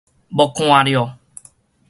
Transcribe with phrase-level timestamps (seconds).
[0.29, 1.19] 無看著